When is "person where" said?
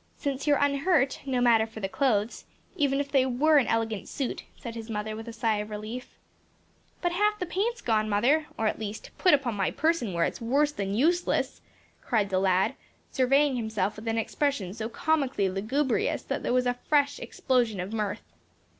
9.70-10.24